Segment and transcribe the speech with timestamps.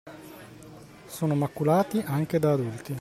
[1.05, 2.97] Sono maculati anche da adulti.